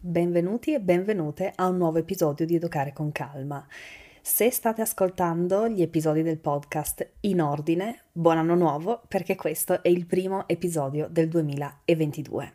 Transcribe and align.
Benvenuti 0.00 0.74
e 0.74 0.80
benvenute 0.80 1.52
a 1.56 1.66
un 1.66 1.76
nuovo 1.76 1.98
episodio 1.98 2.46
di 2.46 2.54
Educare 2.54 2.92
con 2.92 3.10
Calma. 3.10 3.66
Se 4.22 4.48
state 4.48 4.80
ascoltando 4.80 5.68
gli 5.68 5.82
episodi 5.82 6.22
del 6.22 6.38
podcast 6.38 7.14
in 7.22 7.40
ordine, 7.42 8.02
buon 8.12 8.38
anno 8.38 8.54
nuovo 8.54 9.02
perché 9.08 9.34
questo 9.34 9.82
è 9.82 9.88
il 9.88 10.06
primo 10.06 10.46
episodio 10.46 11.08
del 11.10 11.26
2022. 11.26 12.52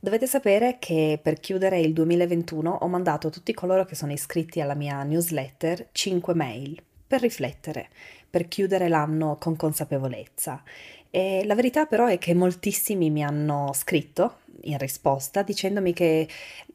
Dovete 0.00 0.26
sapere 0.26 0.78
che 0.80 1.20
per 1.22 1.38
chiudere 1.38 1.78
il 1.78 1.92
2021 1.92 2.68
ho 2.68 2.88
mandato 2.88 3.28
a 3.28 3.30
tutti 3.30 3.54
coloro 3.54 3.84
che 3.84 3.94
sono 3.94 4.10
iscritti 4.10 4.60
alla 4.60 4.74
mia 4.74 5.00
newsletter 5.04 5.90
5 5.92 6.34
mail 6.34 6.82
per 7.06 7.20
riflettere, 7.20 7.88
per 8.28 8.48
chiudere 8.48 8.88
l'anno 8.88 9.36
con 9.38 9.54
consapevolezza. 9.54 10.60
E 11.08 11.44
la 11.44 11.54
verità 11.54 11.86
però 11.86 12.06
è 12.06 12.18
che 12.18 12.34
moltissimi 12.34 13.10
mi 13.10 13.22
hanno 13.22 13.70
scritto 13.72 14.38
in 14.64 14.78
risposta 14.78 15.42
dicendomi 15.42 15.92
che 15.92 16.28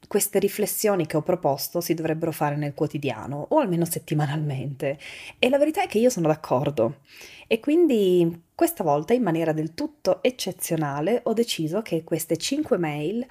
queste 0.08 0.40
riflessioni 0.40 1.06
che 1.06 1.18
ho 1.18 1.22
proposto 1.22 1.82
si 1.82 1.94
dovrebbero 1.94 2.32
fare 2.32 2.56
nel 2.56 2.74
quotidiano 2.74 3.48
o 3.50 3.60
almeno 3.60 3.86
settimanalmente. 3.86 4.98
E 5.38 5.50
la 5.50 5.58
verità 5.58 5.84
è 5.84 5.88
che 5.88 6.00
io 6.00 6.10
sono 6.10 6.28
d'accordo. 6.28 7.02
E 7.48 7.60
quindi 7.60 8.44
questa 8.54 8.84
volta, 8.84 9.14
in 9.14 9.24
maniera 9.24 9.54
del 9.54 9.74
tutto 9.74 10.22
eccezionale, 10.22 11.22
ho 11.24 11.34
deciso 11.34 11.82
che 11.82 12.04
queste 12.04 12.38
5 12.38 12.78
mail 12.78 13.26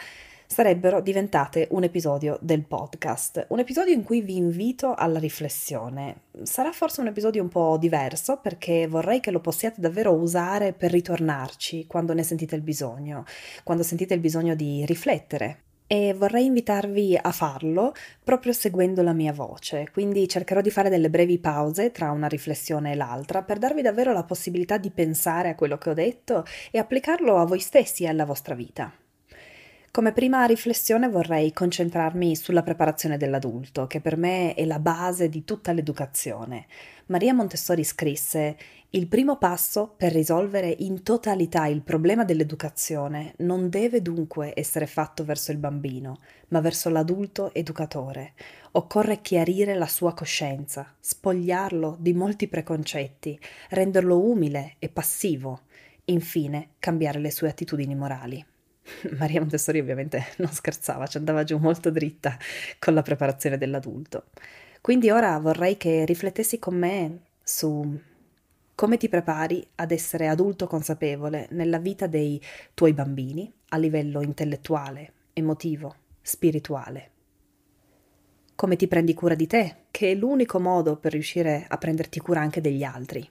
sarebbero 0.48 1.02
diventate 1.02 1.68
un 1.72 1.84
episodio 1.84 2.38
del 2.40 2.64
podcast, 2.64 3.46
un 3.50 3.58
episodio 3.58 3.92
in 3.92 4.02
cui 4.02 4.22
vi 4.22 4.36
invito 4.36 4.94
alla 4.94 5.18
riflessione. 5.18 6.22
Sarà 6.42 6.72
forse 6.72 7.02
un 7.02 7.06
episodio 7.08 7.42
un 7.42 7.50
po' 7.50 7.76
diverso 7.78 8.38
perché 8.38 8.86
vorrei 8.88 9.20
che 9.20 9.30
lo 9.30 9.40
possiate 9.40 9.80
davvero 9.80 10.14
usare 10.14 10.72
per 10.72 10.90
ritornarci 10.90 11.86
quando 11.86 12.14
ne 12.14 12.22
sentite 12.22 12.56
il 12.56 12.62
bisogno, 12.62 13.24
quando 13.62 13.82
sentite 13.82 14.14
il 14.14 14.20
bisogno 14.20 14.54
di 14.54 14.86
riflettere, 14.86 15.64
e 15.86 16.14
vorrei 16.14 16.46
invitarvi 16.46 17.18
a 17.20 17.30
farlo 17.30 17.94
proprio 18.24 18.52
seguendo 18.52 19.02
la 19.02 19.12
mia 19.12 19.32
voce, 19.32 19.88
quindi 19.92 20.28
cercherò 20.28 20.62
di 20.62 20.70
fare 20.70 20.88
delle 20.88 21.10
brevi 21.10 21.38
pause 21.38 21.92
tra 21.92 22.10
una 22.10 22.26
riflessione 22.26 22.92
e 22.92 22.94
l'altra 22.94 23.42
per 23.42 23.58
darvi 23.58 23.82
davvero 23.82 24.12
la 24.12 24.24
possibilità 24.24 24.78
di 24.78 24.90
pensare 24.90 25.50
a 25.50 25.54
quello 25.54 25.76
che 25.76 25.90
ho 25.90 25.94
detto 25.94 26.44
e 26.70 26.78
applicarlo 26.78 27.36
a 27.36 27.44
voi 27.44 27.60
stessi 27.60 28.04
e 28.04 28.08
alla 28.08 28.24
vostra 28.24 28.54
vita. 28.54 28.92
Come 29.98 30.12
prima 30.12 30.44
riflessione 30.44 31.08
vorrei 31.08 31.52
concentrarmi 31.52 32.36
sulla 32.36 32.62
preparazione 32.62 33.16
dell'adulto, 33.16 33.88
che 33.88 34.00
per 34.00 34.16
me 34.16 34.54
è 34.54 34.64
la 34.64 34.78
base 34.78 35.28
di 35.28 35.42
tutta 35.42 35.72
l'educazione. 35.72 36.66
Maria 37.06 37.34
Montessori 37.34 37.82
scrisse 37.82 38.56
il 38.90 39.08
primo 39.08 39.38
passo 39.38 39.92
per 39.96 40.12
risolvere 40.12 40.72
in 40.78 41.02
totalità 41.02 41.66
il 41.66 41.82
problema 41.82 42.22
dell'educazione 42.22 43.34
non 43.38 43.68
deve 43.70 44.00
dunque 44.00 44.52
essere 44.54 44.86
fatto 44.86 45.24
verso 45.24 45.50
il 45.50 45.58
bambino, 45.58 46.20
ma 46.50 46.60
verso 46.60 46.90
l'adulto 46.90 47.52
educatore. 47.52 48.34
Occorre 48.70 49.20
chiarire 49.20 49.74
la 49.74 49.88
sua 49.88 50.14
coscienza, 50.14 50.94
spogliarlo 51.00 51.96
di 51.98 52.12
molti 52.12 52.46
preconcetti, 52.46 53.36
renderlo 53.70 54.16
umile 54.16 54.76
e 54.78 54.90
passivo, 54.90 55.62
infine 56.04 56.74
cambiare 56.78 57.18
le 57.18 57.32
sue 57.32 57.48
attitudini 57.48 57.96
morali. 57.96 58.46
Maria 59.18 59.40
Montessori 59.40 59.80
ovviamente 59.80 60.24
non 60.38 60.50
scherzava, 60.50 61.06
ci 61.06 61.16
andava 61.16 61.44
giù 61.44 61.58
molto 61.58 61.90
dritta 61.90 62.36
con 62.78 62.94
la 62.94 63.02
preparazione 63.02 63.58
dell'adulto. 63.58 64.24
Quindi 64.80 65.10
ora 65.10 65.38
vorrei 65.38 65.76
che 65.76 66.04
riflettessi 66.04 66.58
con 66.58 66.76
me 66.76 67.20
su 67.42 68.00
come 68.74 68.96
ti 68.96 69.08
prepari 69.08 69.66
ad 69.74 69.90
essere 69.90 70.28
adulto 70.28 70.68
consapevole 70.68 71.48
nella 71.50 71.78
vita 71.78 72.06
dei 72.06 72.40
tuoi 72.74 72.92
bambini 72.92 73.52
a 73.70 73.76
livello 73.76 74.22
intellettuale, 74.22 75.12
emotivo, 75.32 75.94
spirituale. 76.22 77.10
Come 78.54 78.76
ti 78.76 78.86
prendi 78.86 79.14
cura 79.14 79.34
di 79.34 79.48
te, 79.48 79.76
che 79.90 80.12
è 80.12 80.14
l'unico 80.14 80.60
modo 80.60 80.96
per 80.96 81.12
riuscire 81.12 81.64
a 81.68 81.76
prenderti 81.76 82.20
cura 82.20 82.40
anche 82.40 82.60
degli 82.60 82.84
altri. 82.84 83.28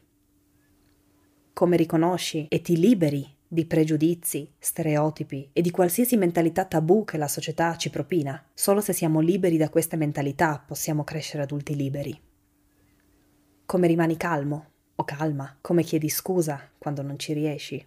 Come 1.54 1.78
riconosci 1.78 2.48
e 2.50 2.62
ti 2.62 2.78
liberi 2.78 3.37
di 3.50 3.66
pregiudizi, 3.66 4.52
stereotipi 4.60 5.50
e 5.54 5.62
di 5.62 5.72
qualsiasi 5.72 6.18
mentalità 6.18 6.66
tabù 6.66 7.06
che 7.06 7.18
la 7.18 7.30
società 7.30 7.78
ci 7.78 7.90
propina. 7.90 8.44
Solo 8.54 8.82
se 8.82 8.92
siamo 8.92 9.22
liberi 9.22 9.58
da 9.58 9.70
queste 9.70 9.96
mentalità 9.96 10.62
possiamo 10.66 11.04
crescere 11.04 11.44
adulti 11.44 11.76
liberi. 11.76 12.20
Come 13.66 13.88
rimani 13.88 14.18
calmo 14.18 14.72
o 14.96 15.04
calma, 15.06 15.58
come 15.62 15.84
chiedi 15.84 16.10
scusa 16.10 16.70
quando 16.78 17.02
non 17.02 17.18
ci 17.18 17.34
riesci. 17.34 17.86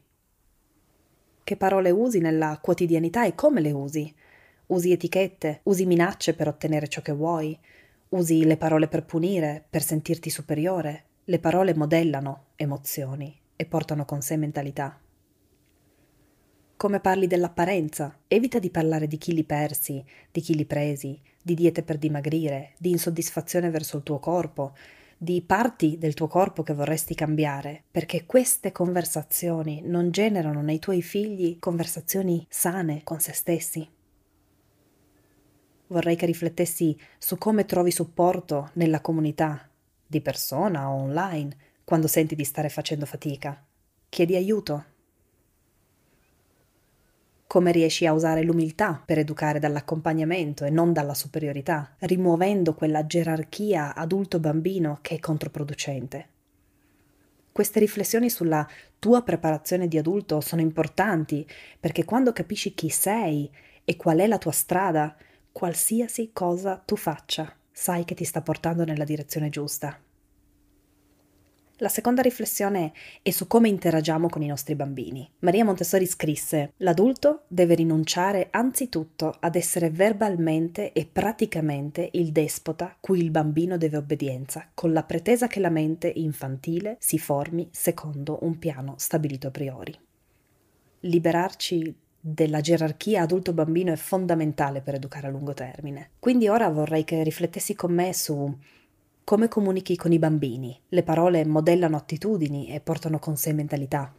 Che 1.44 1.56
parole 1.56 1.90
usi 1.90 2.20
nella 2.20 2.58
quotidianità 2.62 3.26
e 3.26 3.34
come 3.34 3.60
le 3.60 3.72
usi? 3.72 4.14
Usi 4.66 4.92
etichette, 4.92 5.60
usi 5.64 5.84
minacce 5.84 6.32
per 6.34 6.48
ottenere 6.48 6.88
ciò 6.88 7.02
che 7.02 7.12
vuoi, 7.12 7.58
usi 8.10 8.44
le 8.44 8.56
parole 8.56 8.88
per 8.88 9.04
punire, 9.04 9.66
per 9.68 9.82
sentirti 9.82 10.30
superiore. 10.30 11.04
Le 11.24 11.38
parole 11.38 11.74
modellano 11.74 12.46
emozioni 12.56 13.38
e 13.56 13.66
portano 13.66 14.04
con 14.04 14.22
sé 14.22 14.36
mentalità 14.36 15.00
come 16.80 17.00
parli 17.00 17.26
dell'apparenza. 17.26 18.20
Evita 18.26 18.58
di 18.58 18.70
parlare 18.70 19.06
di 19.06 19.18
chili 19.18 19.44
persi, 19.44 20.02
di 20.32 20.40
chili 20.40 20.64
presi, 20.64 21.20
di 21.42 21.52
diete 21.52 21.82
per 21.82 21.98
dimagrire, 21.98 22.72
di 22.78 22.88
insoddisfazione 22.88 23.68
verso 23.68 23.98
il 23.98 24.02
tuo 24.02 24.18
corpo, 24.18 24.74
di 25.18 25.42
parti 25.42 25.98
del 25.98 26.14
tuo 26.14 26.26
corpo 26.26 26.62
che 26.62 26.72
vorresti 26.72 27.14
cambiare, 27.14 27.82
perché 27.90 28.24
queste 28.24 28.72
conversazioni 28.72 29.82
non 29.84 30.10
generano 30.10 30.62
nei 30.62 30.78
tuoi 30.78 31.02
figli 31.02 31.58
conversazioni 31.58 32.46
sane 32.48 33.02
con 33.04 33.20
se 33.20 33.34
stessi. 33.34 33.86
Vorrei 35.88 36.16
che 36.16 36.24
riflettessi 36.24 36.98
su 37.18 37.36
come 37.36 37.66
trovi 37.66 37.90
supporto 37.90 38.70
nella 38.72 39.02
comunità, 39.02 39.68
di 40.06 40.22
persona 40.22 40.88
o 40.88 40.94
online, 40.94 41.54
quando 41.84 42.06
senti 42.06 42.34
di 42.34 42.44
stare 42.44 42.70
facendo 42.70 43.04
fatica. 43.04 43.62
Chiedi 44.08 44.34
aiuto, 44.34 44.84
come 47.50 47.72
riesci 47.72 48.06
a 48.06 48.12
usare 48.12 48.44
l'umiltà 48.44 49.02
per 49.04 49.18
educare 49.18 49.58
dall'accompagnamento 49.58 50.64
e 50.64 50.70
non 50.70 50.92
dalla 50.92 51.14
superiorità, 51.14 51.96
rimuovendo 51.98 52.74
quella 52.74 53.04
gerarchia 53.06 53.92
adulto-bambino 53.92 54.98
che 55.02 55.16
è 55.16 55.18
controproducente. 55.18 56.28
Queste 57.50 57.80
riflessioni 57.80 58.30
sulla 58.30 58.64
tua 59.00 59.22
preparazione 59.22 59.88
di 59.88 59.98
adulto 59.98 60.40
sono 60.40 60.60
importanti 60.60 61.44
perché 61.80 62.04
quando 62.04 62.32
capisci 62.32 62.72
chi 62.72 62.88
sei 62.88 63.50
e 63.84 63.96
qual 63.96 64.18
è 64.18 64.28
la 64.28 64.38
tua 64.38 64.52
strada, 64.52 65.16
qualsiasi 65.50 66.30
cosa 66.32 66.76
tu 66.76 66.94
faccia, 66.94 67.52
sai 67.72 68.04
che 68.04 68.14
ti 68.14 68.22
sta 68.22 68.42
portando 68.42 68.84
nella 68.84 69.02
direzione 69.02 69.48
giusta. 69.48 69.98
La 71.82 71.88
seconda 71.88 72.20
riflessione 72.20 72.92
è 73.22 73.30
su 73.30 73.46
come 73.46 73.70
interagiamo 73.70 74.28
con 74.28 74.42
i 74.42 74.46
nostri 74.46 74.74
bambini. 74.74 75.26
Maria 75.38 75.64
Montessori 75.64 76.04
scrisse: 76.04 76.74
L'adulto 76.78 77.44
deve 77.48 77.74
rinunciare 77.74 78.48
anzitutto 78.50 79.34
ad 79.40 79.54
essere 79.54 79.88
verbalmente 79.88 80.92
e 80.92 81.08
praticamente 81.10 82.10
il 82.12 82.32
despota 82.32 82.94
cui 83.00 83.20
il 83.20 83.30
bambino 83.30 83.78
deve 83.78 83.96
obbedienza, 83.96 84.68
con 84.74 84.92
la 84.92 85.04
pretesa 85.04 85.46
che 85.46 85.58
la 85.58 85.70
mente 85.70 86.12
infantile 86.14 86.98
si 87.00 87.18
formi 87.18 87.66
secondo 87.72 88.40
un 88.42 88.58
piano 88.58 88.96
stabilito 88.98 89.46
a 89.46 89.50
priori. 89.50 89.98
Liberarci 91.00 91.96
della 92.20 92.60
gerarchia 92.60 93.22
adulto-bambino 93.22 93.90
è 93.90 93.96
fondamentale 93.96 94.82
per 94.82 94.96
educare 94.96 95.28
a 95.28 95.30
lungo 95.30 95.54
termine. 95.54 96.10
Quindi 96.18 96.46
ora 96.46 96.68
vorrei 96.68 97.04
che 97.04 97.22
riflettessi 97.22 97.74
con 97.74 97.94
me 97.94 98.12
su 98.12 98.54
come 99.30 99.46
comunichi 99.46 99.94
con 99.94 100.10
i 100.10 100.18
bambini? 100.18 100.76
Le 100.88 101.04
parole 101.04 101.46
modellano 101.46 101.96
attitudini 101.96 102.66
e 102.66 102.80
portano 102.80 103.20
con 103.20 103.36
sé 103.36 103.52
mentalità. 103.52 104.12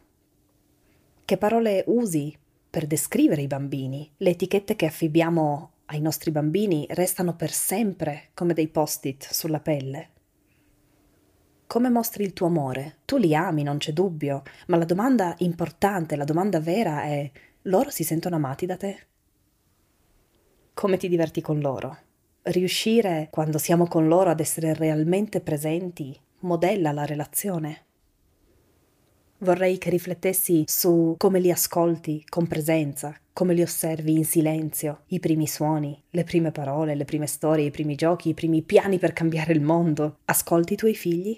Che 1.22 1.36
parole 1.36 1.84
usi 1.88 2.34
per 2.70 2.86
descrivere 2.86 3.42
i 3.42 3.46
bambini? 3.46 4.10
Le 4.16 4.30
etichette 4.30 4.74
che 4.74 4.86
affibbiamo 4.86 5.72
ai 5.84 6.00
nostri 6.00 6.30
bambini 6.30 6.86
restano 6.88 7.36
per 7.36 7.50
sempre 7.50 8.30
come 8.32 8.54
dei 8.54 8.68
post-it 8.68 9.30
sulla 9.30 9.60
pelle. 9.60 10.08
Come 11.66 11.90
mostri 11.90 12.24
il 12.24 12.32
tuo 12.32 12.46
amore? 12.46 13.00
Tu 13.04 13.18
li 13.18 13.34
ami, 13.34 13.62
non 13.64 13.76
c'è 13.76 13.92
dubbio, 13.92 14.42
ma 14.68 14.78
la 14.78 14.86
domanda 14.86 15.34
importante, 15.40 16.16
la 16.16 16.24
domanda 16.24 16.58
vera 16.58 17.02
è 17.02 17.30
loro 17.64 17.90
si 17.90 18.02
sentono 18.02 18.36
amati 18.36 18.64
da 18.64 18.78
te? 18.78 19.06
Come 20.72 20.96
ti 20.96 21.06
diverti 21.06 21.42
con 21.42 21.60
loro? 21.60 21.98
Riuscire, 22.44 23.28
quando 23.30 23.58
siamo 23.58 23.86
con 23.86 24.08
loro, 24.08 24.30
ad 24.30 24.40
essere 24.40 24.74
realmente 24.74 25.40
presenti, 25.40 26.18
modella 26.40 26.92
la 26.92 27.04
relazione. 27.04 27.84
Vorrei 29.38 29.78
che 29.78 29.90
riflettessi 29.90 30.64
su 30.66 31.16
come 31.18 31.40
li 31.40 31.50
ascolti 31.50 32.24
con 32.28 32.46
presenza, 32.46 33.16
come 33.32 33.54
li 33.54 33.62
osservi 33.62 34.12
in 34.12 34.24
silenzio, 34.24 35.02
i 35.08 35.18
primi 35.18 35.46
suoni, 35.46 36.00
le 36.10 36.22
prime 36.22 36.52
parole, 36.52 36.94
le 36.94 37.04
prime 37.04 37.26
storie, 37.26 37.66
i 37.66 37.70
primi 37.70 37.94
giochi, 37.94 38.28
i 38.28 38.34
primi 38.34 38.62
piani 38.62 38.98
per 38.98 39.12
cambiare 39.12 39.52
il 39.52 39.60
mondo. 39.60 40.18
Ascolti 40.26 40.74
i 40.74 40.76
tuoi 40.76 40.94
figli? 40.94 41.36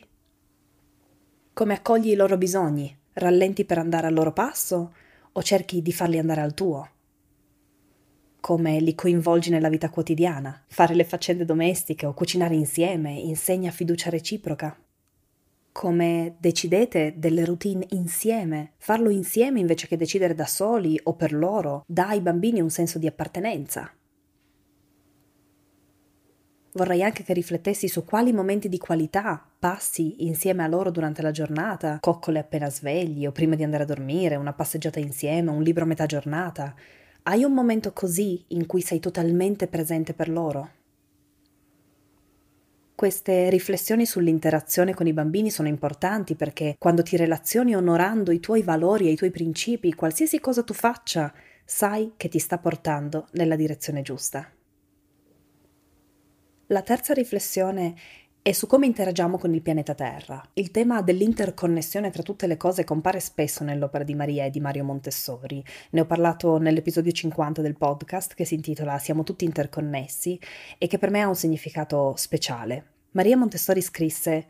Come 1.54 1.74
accogli 1.74 2.10
i 2.10 2.14
loro 2.14 2.36
bisogni? 2.36 2.94
Rallenti 3.14 3.64
per 3.64 3.78
andare 3.78 4.08
al 4.08 4.12
loro 4.12 4.32
passo 4.32 4.92
o 5.32 5.42
cerchi 5.42 5.80
di 5.82 5.92
farli 5.92 6.18
andare 6.18 6.40
al 6.40 6.52
tuo? 6.52 6.88
Come 8.44 8.78
li 8.78 8.94
coinvolgi 8.94 9.48
nella 9.48 9.70
vita 9.70 9.88
quotidiana. 9.88 10.64
Fare 10.66 10.92
le 10.94 11.04
faccende 11.04 11.46
domestiche 11.46 12.04
o 12.04 12.12
cucinare 12.12 12.54
insieme 12.54 13.12
insegna 13.12 13.70
fiducia 13.70 14.10
reciproca. 14.10 14.76
Come 15.72 16.36
decidete 16.36 17.14
delle 17.16 17.46
routine 17.46 17.86
insieme. 17.92 18.72
Farlo 18.76 19.08
insieme 19.08 19.60
invece 19.60 19.86
che 19.86 19.96
decidere 19.96 20.34
da 20.34 20.44
soli 20.44 21.00
o 21.04 21.14
per 21.14 21.32
loro 21.32 21.84
dà 21.86 22.08
ai 22.08 22.20
bambini 22.20 22.60
un 22.60 22.68
senso 22.68 22.98
di 22.98 23.06
appartenenza. 23.06 23.90
Vorrei 26.72 27.02
anche 27.02 27.22
che 27.22 27.32
riflettessi 27.32 27.88
su 27.88 28.04
quali 28.04 28.34
momenti 28.34 28.68
di 28.68 28.76
qualità 28.76 29.42
passi 29.58 30.26
insieme 30.26 30.62
a 30.62 30.68
loro 30.68 30.90
durante 30.90 31.22
la 31.22 31.30
giornata, 31.30 31.96
coccole 31.98 32.40
appena 32.40 32.68
svegli 32.68 33.24
o 33.24 33.32
prima 33.32 33.54
di 33.54 33.62
andare 33.62 33.84
a 33.84 33.86
dormire, 33.86 34.36
una 34.36 34.52
passeggiata 34.52 35.00
insieme, 35.00 35.50
un 35.50 35.62
libro 35.62 35.84
a 35.84 35.86
metà 35.86 36.04
giornata. 36.04 36.74
Hai 37.26 37.42
un 37.42 37.54
momento 37.54 37.94
così 37.94 38.44
in 38.48 38.66
cui 38.66 38.82
sei 38.82 39.00
totalmente 39.00 39.66
presente 39.66 40.12
per 40.12 40.28
loro? 40.28 40.70
Queste 42.94 43.48
riflessioni 43.48 44.04
sull'interazione 44.04 44.92
con 44.92 45.06
i 45.06 45.14
bambini 45.14 45.50
sono 45.50 45.68
importanti 45.68 46.34
perché 46.34 46.76
quando 46.78 47.02
ti 47.02 47.16
relazioni 47.16 47.74
onorando 47.74 48.30
i 48.30 48.40
tuoi 48.40 48.60
valori 48.60 49.08
e 49.08 49.12
i 49.12 49.16
tuoi 49.16 49.30
principi, 49.30 49.94
qualsiasi 49.94 50.38
cosa 50.38 50.62
tu 50.64 50.74
faccia, 50.74 51.32
sai 51.64 52.12
che 52.18 52.28
ti 52.28 52.38
sta 52.38 52.58
portando 52.58 53.28
nella 53.32 53.56
direzione 53.56 54.02
giusta. 54.02 54.46
La 56.66 56.82
terza 56.82 57.14
riflessione 57.14 57.94
e 58.46 58.52
su 58.52 58.66
come 58.66 58.84
interagiamo 58.84 59.38
con 59.38 59.54
il 59.54 59.62
pianeta 59.62 59.94
Terra. 59.94 60.46
Il 60.52 60.70
tema 60.70 61.00
dell'interconnessione 61.00 62.10
tra 62.10 62.22
tutte 62.22 62.46
le 62.46 62.58
cose 62.58 62.84
compare 62.84 63.18
spesso 63.18 63.64
nell'opera 63.64 64.04
di 64.04 64.14
Maria 64.14 64.44
e 64.44 64.50
di 64.50 64.60
Mario 64.60 64.84
Montessori. 64.84 65.64
Ne 65.92 66.00
ho 66.02 66.04
parlato 66.04 66.58
nell'episodio 66.58 67.10
50 67.10 67.62
del 67.62 67.78
podcast 67.78 68.34
che 68.34 68.44
si 68.44 68.52
intitola 68.52 68.98
Siamo 68.98 69.22
tutti 69.22 69.46
interconnessi 69.46 70.38
e 70.76 70.86
che 70.86 70.98
per 70.98 71.08
me 71.08 71.22
ha 71.22 71.28
un 71.28 71.34
significato 71.34 72.12
speciale. 72.16 72.84
Maria 73.12 73.38
Montessori 73.38 73.80
scrisse 73.80 74.46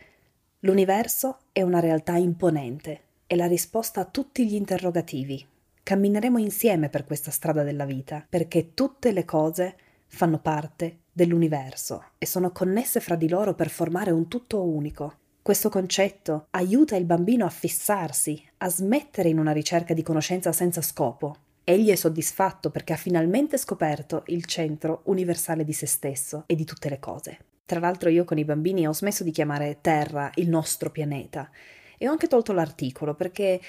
L'universo 0.58 1.42
è 1.52 1.62
una 1.62 1.78
realtà 1.78 2.16
imponente, 2.16 3.00
è 3.28 3.36
la 3.36 3.46
risposta 3.46 4.00
a 4.00 4.06
tutti 4.06 4.44
gli 4.44 4.54
interrogativi. 4.54 5.46
Cammineremo 5.84 6.38
insieme 6.38 6.88
per 6.88 7.04
questa 7.04 7.30
strada 7.30 7.62
della 7.62 7.84
vita, 7.84 8.26
perché 8.28 8.74
tutte 8.74 9.12
le 9.12 9.24
cose 9.24 9.76
fanno 10.08 10.40
parte 10.40 11.02
dell'universo 11.14 12.04
e 12.18 12.26
sono 12.26 12.50
connesse 12.50 13.00
fra 13.00 13.14
di 13.14 13.28
loro 13.28 13.54
per 13.54 13.70
formare 13.70 14.10
un 14.10 14.28
tutto 14.28 14.62
unico. 14.62 15.14
Questo 15.40 15.68
concetto 15.68 16.48
aiuta 16.50 16.96
il 16.96 17.04
bambino 17.04 17.46
a 17.46 17.50
fissarsi, 17.50 18.42
a 18.58 18.68
smettere 18.68 19.28
in 19.28 19.38
una 19.38 19.52
ricerca 19.52 19.94
di 19.94 20.02
conoscenza 20.02 20.52
senza 20.52 20.82
scopo. 20.82 21.36
Egli 21.62 21.90
è 21.90 21.94
soddisfatto 21.94 22.70
perché 22.70 22.92
ha 22.92 22.96
finalmente 22.96 23.56
scoperto 23.56 24.24
il 24.26 24.44
centro 24.44 25.02
universale 25.04 25.64
di 25.64 25.72
se 25.72 25.86
stesso 25.86 26.44
e 26.46 26.54
di 26.54 26.64
tutte 26.64 26.88
le 26.88 26.98
cose. 26.98 27.38
Tra 27.64 27.78
l'altro 27.78 28.10
io 28.10 28.24
con 28.24 28.36
i 28.36 28.44
bambini 28.44 28.86
ho 28.86 28.92
smesso 28.92 29.22
di 29.22 29.30
chiamare 29.30 29.78
Terra 29.80 30.30
il 30.34 30.48
nostro 30.48 30.90
pianeta 30.90 31.48
e 31.96 32.08
ho 32.08 32.10
anche 32.10 32.26
tolto 32.26 32.52
l'articolo 32.52 33.14
perché 33.14 33.60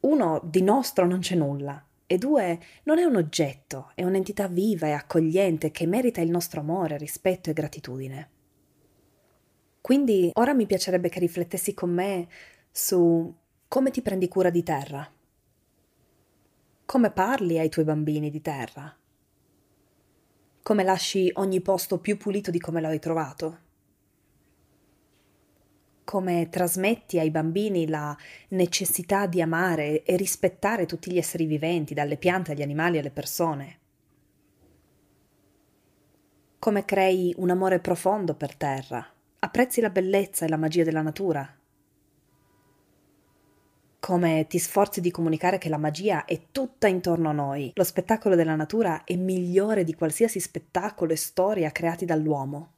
uno 0.00 0.40
di 0.42 0.62
nostro 0.62 1.06
non 1.06 1.20
c'è 1.20 1.34
nulla, 1.34 1.84
e 2.06 2.18
due, 2.18 2.60
non 2.84 2.98
è 2.98 3.04
un 3.04 3.16
oggetto, 3.16 3.92
è 3.94 4.04
un'entità 4.04 4.46
viva 4.46 4.86
e 4.86 4.92
accogliente 4.92 5.70
che 5.70 5.86
merita 5.86 6.20
il 6.20 6.30
nostro 6.30 6.60
amore, 6.60 6.98
rispetto 6.98 7.50
e 7.50 7.52
gratitudine. 7.54 8.30
Quindi 9.80 10.30
ora 10.34 10.54
mi 10.54 10.66
piacerebbe 10.66 11.08
che 11.08 11.18
riflettessi 11.18 11.74
con 11.74 11.90
me 11.90 12.28
su 12.70 13.34
come 13.68 13.90
ti 13.90 14.02
prendi 14.02 14.28
cura 14.28 14.50
di 14.50 14.62
terra, 14.62 15.10
come 16.84 17.10
parli 17.10 17.58
ai 17.58 17.68
tuoi 17.68 17.84
bambini 17.84 18.30
di 18.30 18.40
terra, 18.40 18.94
come 20.62 20.82
lasci 20.84 21.30
ogni 21.34 21.60
posto 21.60 21.98
più 21.98 22.16
pulito 22.16 22.50
di 22.50 22.58
come 22.58 22.80
lo 22.80 22.88
hai 22.88 22.98
trovato 22.98 23.63
come 26.04 26.48
trasmetti 26.50 27.18
ai 27.18 27.30
bambini 27.30 27.88
la 27.88 28.16
necessità 28.48 29.26
di 29.26 29.40
amare 29.40 30.02
e 30.02 30.16
rispettare 30.16 30.86
tutti 30.86 31.10
gli 31.10 31.18
esseri 31.18 31.46
viventi, 31.46 31.94
dalle 31.94 32.16
piante 32.16 32.52
agli 32.52 32.62
animali 32.62 32.98
alle 32.98 33.10
persone. 33.10 33.78
Come 36.58 36.84
crei 36.84 37.34
un 37.38 37.50
amore 37.50 37.80
profondo 37.80 38.34
per 38.34 38.54
terra, 38.54 39.06
apprezzi 39.40 39.80
la 39.80 39.90
bellezza 39.90 40.44
e 40.44 40.48
la 40.48 40.56
magia 40.56 40.84
della 40.84 41.02
natura. 41.02 41.58
Come 43.98 44.46
ti 44.46 44.58
sforzi 44.58 45.00
di 45.00 45.10
comunicare 45.10 45.56
che 45.56 45.70
la 45.70 45.78
magia 45.78 46.26
è 46.26 46.48
tutta 46.52 46.88
intorno 46.88 47.30
a 47.30 47.32
noi, 47.32 47.70
lo 47.74 47.84
spettacolo 47.84 48.34
della 48.34 48.54
natura 48.54 49.04
è 49.04 49.16
migliore 49.16 49.82
di 49.82 49.94
qualsiasi 49.94 50.40
spettacolo 50.40 51.12
e 51.12 51.16
storia 51.16 51.70
creati 51.70 52.04
dall'uomo 52.04 52.73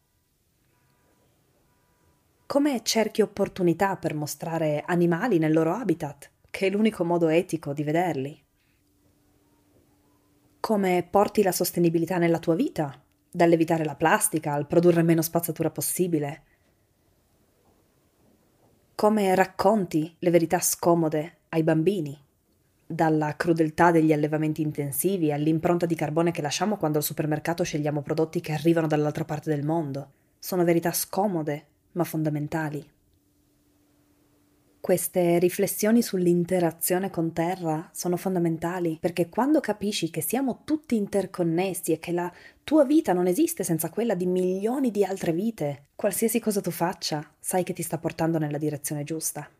come 2.46 2.80
cerchi 2.84 3.22
opportunità 3.22 3.96
per 3.96 4.14
mostrare 4.14 4.84
animali 4.86 5.38
nel 5.38 5.52
loro 5.52 5.72
habitat, 5.72 6.30
che 6.48 6.68
è 6.68 6.70
l'unico 6.70 7.04
modo 7.04 7.28
etico 7.28 7.72
di 7.72 7.82
vederli. 7.82 8.44
Come 10.60 11.06
porti 11.08 11.42
la 11.42 11.50
sostenibilità 11.50 12.18
nella 12.18 12.38
tua 12.38 12.54
vita, 12.54 13.02
dall'evitare 13.28 13.84
la 13.84 13.96
plastica 13.96 14.52
al 14.52 14.68
produrre 14.68 15.02
meno 15.02 15.22
spazzatura 15.22 15.70
possibile. 15.70 16.42
Come 18.94 19.34
racconti 19.34 20.14
le 20.20 20.30
verità 20.30 20.60
scomode 20.60 21.38
ai 21.48 21.64
bambini, 21.64 22.16
dalla 22.86 23.34
crudeltà 23.34 23.90
degli 23.90 24.12
allevamenti 24.12 24.62
intensivi 24.62 25.32
all'impronta 25.32 25.84
di 25.84 25.96
carbone 25.96 26.30
che 26.30 26.42
lasciamo 26.42 26.76
quando 26.76 26.98
al 26.98 27.04
supermercato 27.04 27.64
scegliamo 27.64 28.02
prodotti 28.02 28.40
che 28.40 28.52
arrivano 28.52 28.86
dall'altra 28.86 29.24
parte 29.24 29.50
del 29.50 29.64
mondo. 29.64 30.12
Sono 30.38 30.62
verità 30.62 30.92
scomode 30.92 31.74
ma 31.96 32.04
fondamentali. 32.04 32.94
Queste 34.86 35.40
riflessioni 35.40 36.00
sull'interazione 36.00 37.10
con 37.10 37.32
Terra 37.32 37.90
sono 37.92 38.16
fondamentali 38.16 38.98
perché 39.00 39.28
quando 39.28 39.58
capisci 39.58 40.10
che 40.10 40.20
siamo 40.20 40.60
tutti 40.62 40.94
interconnessi 40.94 41.90
e 41.90 41.98
che 41.98 42.12
la 42.12 42.32
tua 42.62 42.84
vita 42.84 43.12
non 43.12 43.26
esiste 43.26 43.64
senza 43.64 43.90
quella 43.90 44.14
di 44.14 44.26
milioni 44.26 44.92
di 44.92 45.04
altre 45.04 45.32
vite, 45.32 45.88
qualsiasi 45.96 46.38
cosa 46.38 46.60
tu 46.60 46.70
faccia, 46.70 47.28
sai 47.40 47.64
che 47.64 47.72
ti 47.72 47.82
sta 47.82 47.98
portando 47.98 48.38
nella 48.38 48.58
direzione 48.58 49.02
giusta. 49.02 49.50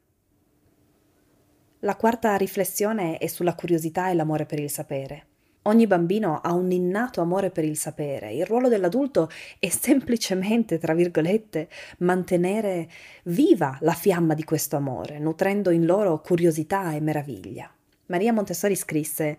La 1.81 1.97
quarta 1.97 2.37
riflessione 2.37 3.19
è 3.19 3.27
sulla 3.27 3.57
curiosità 3.57 4.11
e 4.11 4.15
l'amore 4.15 4.47
per 4.47 4.61
il 4.61 4.71
sapere. 4.71 5.27
Ogni 5.67 5.89
bambino 5.89 6.41
ha 6.43 6.53
un 6.53 6.71
innato 6.71 7.21
amore 7.21 7.51
per 7.51 7.65
il 7.65 7.77
sapere. 7.77 8.33
Il 8.33 8.47
ruolo 8.47 8.69
dell'adulto 8.69 9.29
è 9.59 9.69
semplicemente, 9.69 10.79
tra 10.79 10.95
virgolette, 10.95 11.69
mantenere 11.99 12.89
viva 13.25 13.77
la 13.81 13.93
fiamma 13.93 14.35
di 14.35 14.45
questo 14.45 14.77
amore, 14.77 15.19
nutrendo 15.19 15.71
in 15.71 15.85
loro 15.85 16.21
curiosità 16.21 16.93
e 16.93 17.01
meraviglia. 17.01 17.69
Maria 18.07 18.33
Montessori 18.33 18.77
scrisse 18.77 19.39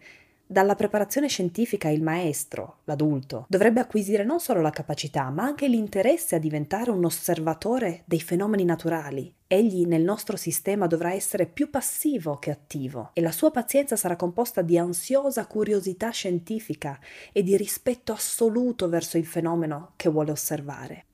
dalla 0.50 0.76
preparazione 0.76 1.28
scientifica 1.28 1.90
il 1.90 2.02
maestro, 2.02 2.78
l'adulto, 2.86 3.46
dovrebbe 3.50 3.82
acquisire 3.82 4.24
non 4.24 4.40
solo 4.40 4.62
la 4.62 4.70
capacità, 4.70 5.30
ma 5.30 5.44
anche 5.44 5.68
l'interesse 5.68 6.36
a 6.36 6.40
diventare 6.40 6.90
un 6.90 7.04
osservatore 7.04 8.04
dei 8.06 8.22
fenomeni 8.22 8.64
naturali. 8.64 9.34
Egli 9.46 9.86
nel 9.86 10.04
nostro 10.04 10.38
sistema 10.38 10.88
dovrà 10.88 11.12
essere 11.12 11.48
più 11.48 11.70
passivo 11.70 12.38
che 12.38 12.52
attivo 12.52 13.12
e 13.14 13.20
la 13.20 13.32
sua 13.32 13.52
pazienza 13.52 13.98
sarà 13.98 14.16
composta 14.16 14.62
di 14.62 14.78
ansiosa 14.78 15.46
curiosità 15.48 16.10
scientifica 16.12 16.98
e 17.34 17.44
di 17.44 17.58
rispetto 17.58 18.14
assoluto 18.14 18.88
verso 18.88 19.18
il 19.18 19.26
fenomeno 19.26 19.94
che 19.98 20.10
vuole 20.10 20.32
osservare. 20.32 21.06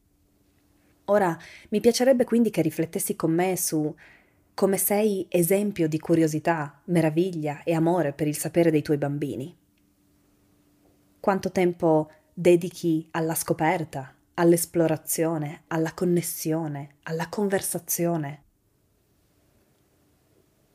Ora, 1.05 1.37
mi 1.69 1.79
piacerebbe 1.79 2.23
quindi 2.23 2.49
che 2.49 2.61
riflettessi 2.61 3.15
con 3.15 3.31
me 3.31 3.57
su 3.57 3.93
come 4.53 4.77
sei 4.77 5.25
esempio 5.29 5.87
di 5.87 5.99
curiosità, 5.99 6.81
meraviglia 6.85 7.63
e 7.63 7.73
amore 7.73 8.13
per 8.13 8.27
il 8.27 8.37
sapere 8.37 8.69
dei 8.69 8.81
tuoi 8.81 8.97
bambini. 8.97 9.55
Quanto 11.19 11.51
tempo 11.51 12.11
dedichi 12.33 13.07
alla 13.11 13.35
scoperta, 13.35 14.13
all'esplorazione, 14.35 15.63
alla 15.67 15.93
connessione, 15.93 16.95
alla 17.03 17.29
conversazione. 17.29 18.41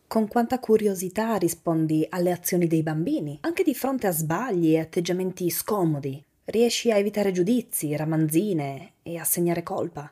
Con 0.06 0.26
quanta 0.26 0.58
curiosità 0.58 1.36
rispondi 1.36 2.06
alle 2.08 2.32
azioni 2.32 2.66
dei 2.66 2.82
bambini, 2.82 3.38
anche 3.42 3.62
di 3.62 3.74
fronte 3.74 4.06
a 4.06 4.10
sbagli 4.10 4.74
e 4.74 4.78
atteggiamenti 4.78 5.50
scomodi. 5.50 6.24
Riesci 6.46 6.90
a 6.90 6.96
evitare 6.96 7.30
giudizi, 7.30 7.94
ramanzine 7.94 8.94
e 9.02 9.18
a 9.18 9.24
segnare 9.24 9.62
colpa. 9.62 10.10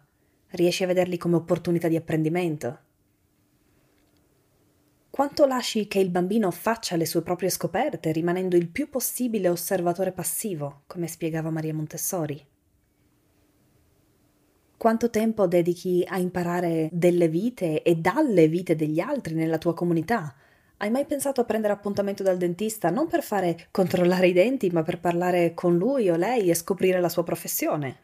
Riesci 0.48 0.84
a 0.84 0.86
vederli 0.86 1.16
come 1.16 1.36
opportunità 1.36 1.88
di 1.88 1.96
apprendimento. 1.96 2.80
Quanto 5.16 5.46
lasci 5.46 5.88
che 5.88 5.98
il 5.98 6.10
bambino 6.10 6.50
faccia 6.50 6.94
le 6.94 7.06
sue 7.06 7.22
proprie 7.22 7.48
scoperte, 7.48 8.12
rimanendo 8.12 8.54
il 8.54 8.68
più 8.68 8.90
possibile 8.90 9.48
osservatore 9.48 10.12
passivo, 10.12 10.82
come 10.86 11.06
spiegava 11.06 11.48
Maria 11.48 11.72
Montessori? 11.72 12.46
Quanto 14.76 15.08
tempo 15.08 15.46
dedichi 15.46 16.04
a 16.06 16.18
imparare 16.18 16.90
delle 16.92 17.28
vite 17.28 17.80
e 17.80 17.94
dalle 17.94 18.46
vite 18.46 18.76
degli 18.76 19.00
altri 19.00 19.32
nella 19.32 19.56
tua 19.56 19.72
comunità, 19.72 20.34
Hai 20.76 20.90
mai 20.90 21.06
pensato 21.06 21.40
a 21.40 21.44
prendere 21.44 21.72
appuntamento 21.72 22.22
dal 22.22 22.36
dentista 22.36 22.90
non 22.90 23.06
per 23.06 23.22
fare 23.22 23.68
controllare 23.70 24.28
i 24.28 24.34
denti, 24.34 24.68
ma 24.68 24.82
per 24.82 25.00
parlare 25.00 25.54
con 25.54 25.78
lui 25.78 26.10
o 26.10 26.16
lei 26.16 26.50
e 26.50 26.54
scoprire 26.54 27.00
la 27.00 27.08
sua 27.08 27.24
professione? 27.24 28.00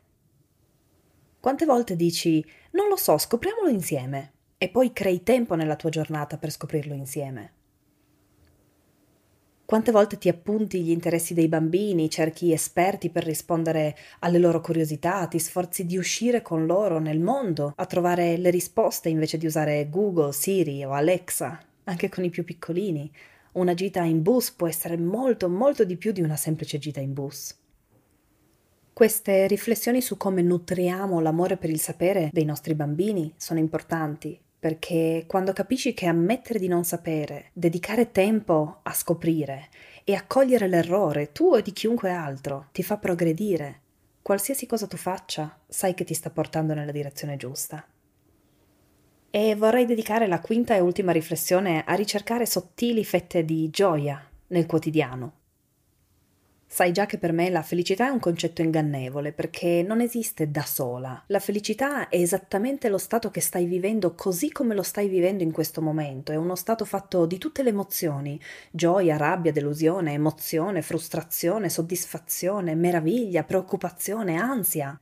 Quante 1.41 1.67
volte 1.67 1.95
dici 1.95 2.43
non 2.71 2.89
lo 2.89 2.97
so, 2.97 3.19
scopriamolo 3.19 3.69
insieme 3.69 4.32
e 4.63 4.69
poi 4.69 4.93
crei 4.93 5.25
tempo 5.25 5.57
nella 5.57 5.75
tua 5.75 5.91
giornata 5.91 6.39
per 6.39 6.53
scoprirlo 6.53 6.95
insieme? 6.95 7.53
Quante 9.65 9.91
volte 9.91 10.19
ti 10.19 10.29
appunti 10.29 10.85
gli 10.85 10.91
interessi 10.91 11.35
dei 11.35 11.49
bambini, 11.49 12.09
cerchi 12.09 12.53
esperti 12.53 13.11
per 13.11 13.25
rispondere 13.25 13.97
alle 14.21 14.39
loro 14.39 14.61
curiosità, 14.61 15.27
ti 15.27 15.41
sforzi 15.41 15.85
di 15.85 15.97
uscire 15.97 16.43
con 16.43 16.65
loro 16.65 17.01
nel 17.01 17.19
mondo 17.19 17.73
a 17.75 17.87
trovare 17.87 18.37
le 18.37 18.51
risposte 18.51 19.09
invece 19.09 19.37
di 19.37 19.47
usare 19.47 19.89
Google, 19.91 20.33
Siri 20.33 20.85
o 20.85 20.93
Alexa, 20.93 21.61
anche 21.83 22.09
con 22.09 22.23
i 22.23 22.31
più 22.31 22.45
piccolini. 22.45 23.11
Una 23.55 23.75
gita 23.75 24.03
in 24.03 24.23
bus 24.23 24.53
può 24.53 24.69
essere 24.69 24.97
molto, 24.97 25.49
molto 25.49 25.83
di 25.83 25.97
più 25.97 26.13
di 26.13 26.21
una 26.21 26.37
semplice 26.37 26.79
gita 26.79 27.01
in 27.01 27.13
bus. 27.13 27.59
Queste 28.93 29.49
riflessioni 29.49 30.01
su 30.01 30.17
come 30.17 30.41
nutriamo 30.41 31.19
l'amore 31.19 31.57
per 31.57 31.71
il 31.71 31.81
sapere 31.81 32.29
dei 32.31 32.45
nostri 32.45 32.77
bambini 32.77 33.33
sono 33.37 33.59
importanti 33.59 34.39
perché 34.63 35.25
quando 35.27 35.53
capisci 35.53 35.93
che 35.93 36.07
ammettere 36.07 36.61
di 36.61 36.69
non 36.69 36.85
sapere, 36.85 37.51
dedicare 37.53 38.13
tempo 38.13 38.79
a 38.85 38.93
scoprire 38.93 39.71
e 40.05 40.15
accogliere 40.15 40.69
l'errore 40.69 41.33
tuo 41.33 41.57
e 41.57 41.63
di 41.63 41.73
chiunque 41.73 42.13
altro 42.13 42.69
ti 42.71 42.85
fa 42.85 42.97
progredire, 42.97 43.81
qualsiasi 44.23 44.67
cosa 44.67 44.87
tu 44.87 44.97
faccia, 44.97 45.59
sai 45.67 45.95
che 45.95 46.05
ti 46.05 46.15
sta 46.15 46.31
portando 46.31 46.75
nella 46.75 46.93
direzione 46.93 47.37
giusta. 47.37 47.85
E 49.31 49.57
vorrei 49.57 49.85
dedicare 49.85 50.29
la 50.29 50.41
quinta 50.41 50.77
e 50.77 50.81
ultima 50.81 51.11
riflessione 51.11 51.83
a 51.85 51.95
ricercare 51.95 52.47
sottili 52.47 53.05
fette 53.05 53.45
di 53.45 53.69
gioia 53.69 54.25
nel 54.47 54.67
quotidiano 54.67 55.41
Sai 56.75 56.91
già 56.91 57.05
che 57.05 57.19
per 57.19 57.33
me 57.33 57.51
la 57.51 57.61
felicità 57.61 58.07
è 58.07 58.11
un 58.11 58.19
concetto 58.19 58.63
ingannevole 58.63 59.33
perché 59.33 59.85
non 59.87 60.01
esiste 60.01 60.51
da 60.51 60.63
sola. 60.63 61.23
La 61.27 61.39
felicità 61.39 62.09
è 62.09 62.17
esattamente 62.17 62.89
lo 62.89 62.97
stato 62.97 63.31
che 63.31 63.43
stai 63.43 63.67
vivendo 63.67 64.15
così 64.15 64.51
come 64.51 64.75
lo 64.75 64.83
stai 64.83 65.07
vivendo 65.07 65.43
in 65.43 65.53
questo 65.53 65.83
momento. 65.83 66.33
È 66.33 66.37
uno 66.37 66.55
stato 66.55 66.87
fatto 66.87 67.27
di 67.27 67.37
tutte 67.37 67.63
le 67.63 67.69
emozioni: 67.69 68.41
gioia, 68.71 69.19
rabbia, 69.19 69.53
delusione, 69.53 70.15
emozione, 70.15 70.81
frustrazione, 70.81 71.69
soddisfazione, 71.69 72.75
meraviglia, 72.75 73.45
preoccupazione, 73.45 74.39
ansia. 74.39 74.99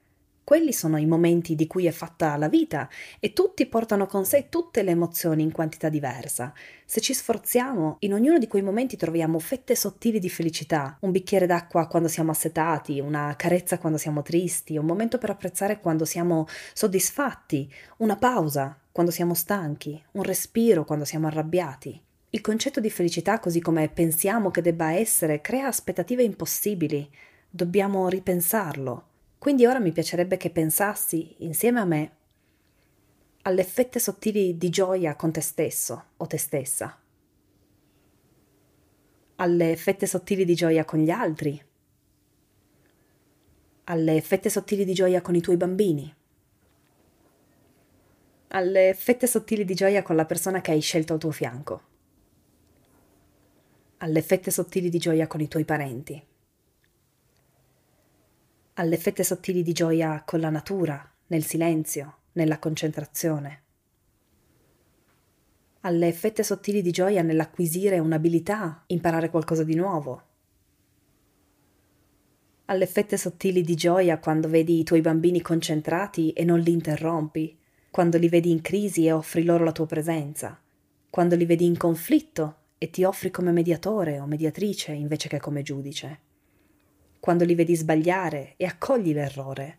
Quelli 0.51 0.73
sono 0.73 0.97
i 0.97 1.07
momenti 1.07 1.55
di 1.55 1.69
cui 1.69 1.87
è 1.87 1.93
fatta 1.93 2.37
la 2.37 2.49
vita 2.49 2.89
e 3.21 3.33
tutti 3.33 3.67
portano 3.67 4.07
con 4.07 4.25
sé 4.25 4.49
tutte 4.49 4.83
le 4.83 4.91
emozioni 4.91 5.45
in 5.45 5.53
quantità 5.53 5.89
diversa. 5.89 6.53
Se 6.85 7.01
ci 7.01 7.15
sforziamo, 7.15 7.99
in 8.01 8.15
ognuno 8.15 8.37
di 8.37 8.49
quei 8.49 8.63
momenti 8.63 8.97
troviamo 8.97 9.39
fette 9.39 9.77
sottili 9.77 10.19
di 10.19 10.29
felicità, 10.29 10.97
un 11.03 11.13
bicchiere 11.13 11.47
d'acqua 11.47 11.87
quando 11.87 12.09
siamo 12.09 12.33
assetati, 12.33 12.99
una 12.99 13.33
carezza 13.37 13.79
quando 13.79 13.97
siamo 13.97 14.23
tristi, 14.23 14.77
un 14.77 14.87
momento 14.87 15.19
per 15.19 15.31
apprezzare 15.31 15.79
quando 15.79 16.05
siamo 16.05 16.49
soddisfatti, 16.73 17.73
una 17.99 18.17
pausa 18.17 18.77
quando 18.91 19.13
siamo 19.13 19.35
stanchi, 19.35 20.03
un 20.15 20.25
respiro 20.25 20.85
quando 20.85 21.05
siamo 21.05 21.29
arrabbiati. 21.29 22.03
Il 22.31 22.41
concetto 22.41 22.81
di 22.81 22.91
felicità, 22.91 23.39
così 23.39 23.61
come 23.61 23.89
pensiamo 23.89 24.51
che 24.51 24.63
debba 24.63 24.91
essere, 24.95 25.41
crea 25.41 25.69
aspettative 25.69 26.25
impossibili. 26.25 27.09
Dobbiamo 27.49 28.09
ripensarlo. 28.09 29.10
Quindi 29.41 29.65
ora 29.65 29.79
mi 29.79 29.91
piacerebbe 29.91 30.37
che 30.37 30.51
pensassi, 30.51 31.37
insieme 31.39 31.81
a 31.81 31.87
me, 31.87 32.17
alle 33.45 33.65
fette 33.65 33.99
sottili 33.99 34.59
di 34.59 34.69
gioia 34.69 35.17
con 35.17 35.33
te 35.33 35.41
stesso 35.41 36.09
o 36.19 36.27
te 36.27 36.37
stessa, 36.37 37.01
alle 39.37 39.77
fette 39.77 40.07
sottili 40.07 40.45
di 40.45 40.55
gioia 40.55 40.85
con 40.85 40.99
gli 40.99 41.09
altri, 41.09 41.59
alle 43.85 44.21
fette 44.21 44.51
sottili 44.51 44.85
di 44.85 44.93
gioia 44.93 45.23
con 45.23 45.35
i 45.35 45.41
tuoi 45.41 45.57
bambini, 45.57 46.15
alle 48.49 48.93
fette 48.93 49.27
sottili 49.27 49.65
di 49.65 49.73
gioia 49.73 50.03
con 50.03 50.17
la 50.17 50.27
persona 50.27 50.61
che 50.61 50.73
hai 50.73 50.83
scelto 50.83 51.15
al 51.15 51.19
tuo 51.19 51.31
fianco, 51.31 51.83
alle 53.97 54.21
fette 54.21 54.51
sottili 54.51 54.91
di 54.91 54.99
gioia 54.99 55.27
con 55.27 55.41
i 55.41 55.49
tuoi 55.49 55.65
parenti 55.65 56.29
alle 58.81 58.97
fette 58.97 59.23
sottili 59.25 59.63
di 59.63 59.73
gioia 59.75 60.23
con 60.25 60.41
la 60.41 60.49
natura, 60.49 61.07
nel 61.27 61.45
silenzio, 61.45 62.21
nella 62.33 62.59
concentrazione, 62.59 63.63
alle 65.81 66.11
fette 66.15 66.43
sottili 66.43 66.81
di 66.81 66.91
gioia 66.91 67.21
nell'acquisire 67.21 67.99
un'abilità, 67.99 68.85
imparare 68.87 69.29
qualcosa 69.29 69.65
di 69.65 69.75
nuovo, 69.75 70.23
alle 72.65 72.87
fette 72.87 73.19
sottili 73.19 73.61
di 73.61 73.75
gioia 73.75 74.19
quando 74.19 74.49
vedi 74.49 74.79
i 74.79 74.85
tuoi 74.85 75.03
bambini 75.03 75.43
concentrati 75.43 76.33
e 76.33 76.43
non 76.45 76.61
li 76.61 76.73
interrompi, 76.73 77.59
quando 77.91 78.17
li 78.17 78.31
vedi 78.31 78.51
in 78.51 78.63
crisi 78.63 79.05
e 79.05 79.13
offri 79.13 79.45
loro 79.45 79.63
la 79.63 79.73
tua 79.73 79.85
presenza, 79.85 80.59
quando 81.11 81.37
li 81.37 81.45
vedi 81.45 81.67
in 81.67 81.77
conflitto 81.77 82.57
e 82.79 82.89
ti 82.89 83.05
offri 83.05 83.31
come 83.31 83.53
mediatore 83.53 84.21
o 84.21 84.25
mediatrice 84.25 84.93
invece 84.93 85.29
che 85.29 85.39
come 85.39 85.61
giudice 85.61 86.29
quando 87.21 87.45
li 87.45 87.55
vedi 87.55 87.77
sbagliare 87.77 88.55
e 88.57 88.65
accogli 88.65 89.13
l'errore, 89.13 89.79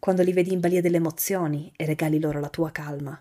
quando 0.00 0.22
li 0.22 0.32
vedi 0.32 0.52
in 0.52 0.60
balia 0.60 0.82
delle 0.82 0.96
emozioni 0.96 1.72
e 1.76 1.86
regali 1.86 2.20
loro 2.20 2.40
la 2.40 2.50
tua 2.50 2.70
calma. 2.72 3.18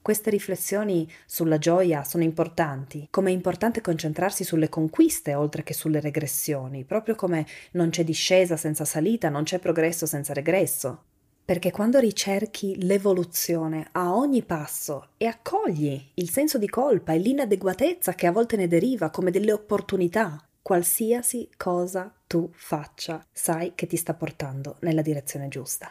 Queste 0.00 0.30
riflessioni 0.30 1.06
sulla 1.26 1.58
gioia 1.58 2.02
sono 2.02 2.24
importanti, 2.24 3.08
come 3.10 3.28
è 3.28 3.34
importante 3.34 3.82
concentrarsi 3.82 4.42
sulle 4.42 4.70
conquiste 4.70 5.34
oltre 5.34 5.62
che 5.62 5.74
sulle 5.74 6.00
regressioni, 6.00 6.84
proprio 6.84 7.14
come 7.14 7.46
non 7.72 7.90
c'è 7.90 8.04
discesa 8.04 8.56
senza 8.56 8.86
salita, 8.86 9.28
non 9.28 9.44
c'è 9.44 9.58
progresso 9.58 10.06
senza 10.06 10.32
regresso. 10.32 11.04
Perché 11.44 11.70
quando 11.70 11.98
ricerchi 11.98 12.82
l'evoluzione 12.86 13.88
a 13.92 14.14
ogni 14.14 14.42
passo 14.42 15.10
e 15.18 15.26
accogli 15.26 16.02
il 16.14 16.30
senso 16.30 16.56
di 16.56 16.68
colpa 16.68 17.12
e 17.12 17.18
l'inadeguatezza 17.18 18.14
che 18.14 18.26
a 18.26 18.32
volte 18.32 18.56
ne 18.56 18.66
deriva 18.66 19.10
come 19.10 19.30
delle 19.30 19.52
opportunità, 19.52 20.47
qualsiasi 20.68 21.48
cosa 21.56 22.12
tu 22.26 22.50
faccia, 22.52 23.24
sai 23.32 23.72
che 23.74 23.86
ti 23.86 23.96
sta 23.96 24.12
portando 24.12 24.76
nella 24.80 25.00
direzione 25.00 25.48
giusta. 25.48 25.90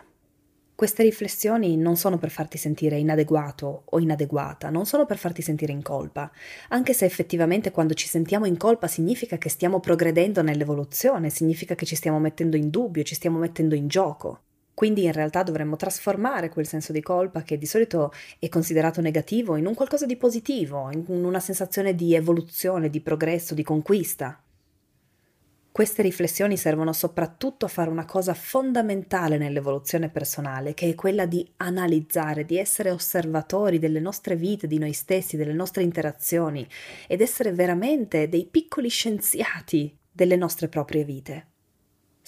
Queste 0.76 1.02
riflessioni 1.02 1.76
non 1.78 1.98
sono 1.98 2.20
per 2.20 2.30
farti 2.30 2.60
sentire 2.60 3.00
inadeguato 3.00 3.86
o 3.86 4.00
inadeguata, 4.00 4.70
non 4.70 4.86
sono 4.86 5.08
per 5.08 5.18
farti 5.18 5.42
sentire 5.42 5.72
in 5.72 5.82
colpa, 5.82 6.32
anche 6.68 6.94
se 6.94 7.06
effettivamente 7.06 7.72
quando 7.72 7.96
ci 7.96 8.08
sentiamo 8.08 8.46
in 8.46 8.56
colpa 8.56 8.86
significa 8.86 9.40
che 9.40 9.50
stiamo 9.50 9.80
progredendo 9.80 10.44
nell'evoluzione, 10.44 11.32
significa 11.32 11.74
che 11.74 11.88
ci 11.88 11.96
stiamo 11.96 12.20
mettendo 12.20 12.56
in 12.56 12.70
dubbio, 12.70 13.02
ci 13.02 13.16
stiamo 13.16 13.40
mettendo 13.40 13.74
in 13.74 13.88
gioco. 13.88 14.42
Quindi 14.76 15.06
in 15.06 15.12
realtà 15.12 15.42
dovremmo 15.42 15.76
trasformare 15.76 16.50
quel 16.50 16.68
senso 16.68 16.92
di 16.92 17.02
colpa 17.02 17.42
che 17.42 17.58
di 17.58 17.66
solito 17.66 18.14
è 18.38 18.48
considerato 18.48 19.02
negativo 19.02 19.56
in 19.56 19.66
un 19.66 19.74
qualcosa 19.74 20.06
di 20.06 20.18
positivo, 20.18 20.92
in 20.92 21.04
una 21.08 21.40
sensazione 21.40 21.96
di 21.96 22.14
evoluzione, 22.14 22.92
di 22.92 23.02
progresso, 23.02 23.56
di 23.56 23.64
conquista. 23.64 24.40
Queste 25.78 26.02
riflessioni 26.02 26.58
servono 26.58 26.92
soprattutto 26.92 27.66
a 27.66 27.68
fare 27.68 27.92
una 27.92 28.06
cosa 28.06 28.34
fondamentale 28.34 29.38
nell'evoluzione 29.38 30.10
personale, 30.10 30.74
che 30.74 30.90
è 30.90 30.96
quella 30.96 31.28
di 31.28 31.48
analizzare, 31.58 32.46
di 32.46 32.58
essere 32.58 32.90
osservatori 32.90 33.78
delle 33.78 34.00
nostre 34.00 34.36
vite, 34.36 34.66
di 34.66 34.80
noi 34.80 34.94
stessi, 34.94 35.38
delle 35.38 35.54
nostre 35.54 35.84
interazioni 35.84 36.68
ed 37.06 37.22
essere 37.22 37.52
veramente 37.52 38.28
dei 38.28 38.48
piccoli 38.48 38.90
scienziati 38.90 39.96
delle 40.12 40.36
nostre 40.36 40.68
proprie 40.68 41.04
vite. 41.04 41.46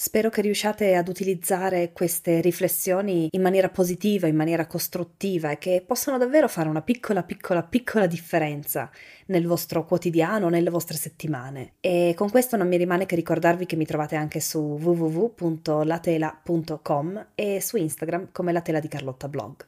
Spero 0.01 0.29
che 0.29 0.41
riusciate 0.41 0.96
ad 0.96 1.10
utilizzare 1.10 1.91
queste 1.91 2.39
riflessioni 2.39 3.27
in 3.32 3.41
maniera 3.41 3.68
positiva, 3.68 4.27
in 4.27 4.36
maniera 4.38 4.65
costruttiva 4.65 5.51
e 5.51 5.58
che 5.58 5.84
possano 5.86 6.18
davvero 6.18 6.48
fare 6.48 6.70
una 6.70 6.82
piccola, 6.82 7.22
piccola, 7.22 7.63
piccola 7.63 8.08
differenza 8.08 8.89
nel 9.25 9.46
vostro 9.46 9.84
quotidiano, 9.84 10.48
nelle 10.48 10.70
vostre 10.70 10.96
settimane. 10.96 11.74
E 11.82 12.13
con 12.15 12.29
questo 12.29 12.56
non 12.56 12.70
mi 12.70 12.77
rimane 12.77 13.06
che 13.06 13.18
ricordarvi 13.18 13.65
che 13.65 13.75
mi 13.75 13.86
trovate 13.86 14.15
anche 14.15 14.39
su 14.39 14.77
www.latela.com 14.79 17.25
e 17.36 17.60
su 17.60 17.75
Instagram 17.75 18.29
come 18.32 18.53
la 18.53 18.62
di 18.62 18.88
Carlotta 18.88 19.27
Blog. 19.27 19.65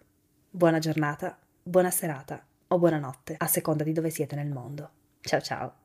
Buona 0.50 0.80
giornata, 0.80 1.38
buona 1.62 1.92
serata 1.92 2.42
o 2.68 2.80
buonanotte, 2.80 3.36
a 3.38 3.48
seconda 3.48 3.84
di 3.84 3.92
dove 3.92 4.10
siete 4.10 4.38
nel 4.38 4.48
mondo. 4.48 4.92
Ciao 5.20 5.42
ciao! 5.42 5.81